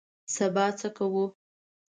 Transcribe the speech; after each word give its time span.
سبا 0.35 0.65
څه 0.79 0.87
کوو؟ 0.97 1.25